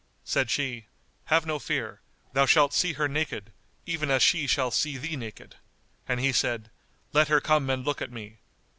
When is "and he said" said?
6.07-6.71